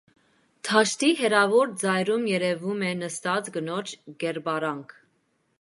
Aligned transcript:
Դաշտի 0.69 1.09
հեռավոր 1.19 1.75
ծայրում 1.83 2.25
երևում 2.31 2.81
է 2.89 2.91
նստած 3.05 3.55
կնոջ 3.59 3.97
կերպարանք։ 4.25 5.01